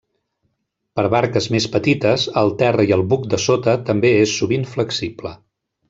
[0.99, 5.37] Per barques més petites, el terra i el buc de sota també és sovint flexible.